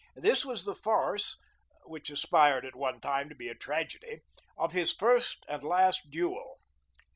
[0.15, 1.37] This was the farce
[1.85, 4.21] which aspired at one time to be a tragedy
[4.57, 6.57] of his first and last duel.